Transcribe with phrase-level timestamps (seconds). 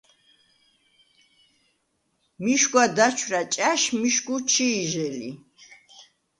[2.43, 5.31] მიშგვა დაჩვრა̈ ჭა̈შ მიშგუ ჩი̄ჟე ლი.